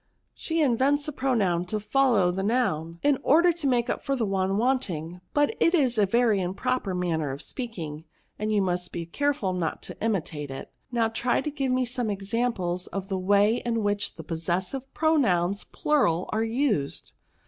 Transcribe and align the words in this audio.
'* 0.23 0.25
She 0.33 0.61
invents 0.63 1.07
a 1.07 1.11
pronoim 1.11 1.67
to 1.67 1.79
follow 1.79 2.31
the 2.31 2.41
Q 2.41 2.47
170 2.49 2.53
PRONOUNS. 2.55 2.99
noun^ 3.03 3.07
in 3.07 3.19
order 3.21 3.51
to 3.53 3.67
make 3.67 3.87
up 3.87 4.03
for 4.03 4.15
the 4.15 4.25
one 4.25 4.57
want 4.57 4.89
ing; 4.89 5.21
but 5.35 5.55
it 5.59 5.75
is 5.75 5.99
a 5.99 6.07
very 6.07 6.41
improper 6.41 6.95
manner 6.95 7.29
of 7.29 7.43
speaking, 7.43 8.05
and 8.39 8.51
you 8.51 8.63
must 8.63 8.91
be 8.91 9.05
careful 9.05 9.53
not 9.53 9.83
to 9.83 10.03
imitate 10.03 10.49
it. 10.49 10.71
Now, 10.91 11.07
try 11.07 11.39
to 11.41 11.51
give 11.51 11.71
me 11.71 11.85
some 11.85 12.09
exam 12.09 12.53
ples 12.53 12.87
of 12.87 13.09
the 13.09 13.19
way 13.19 13.57
in 13.57 13.83
which 13.83 14.15
the 14.15 14.23
possessive 14.23 14.91
pro 14.95 15.17
nouns 15.17 15.65
plural 15.65 16.27
are 16.33 16.43
used?" 16.43 17.11